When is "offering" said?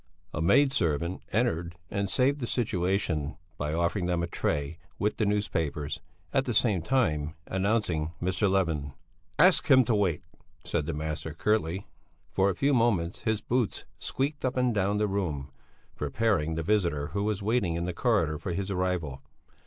3.71-4.07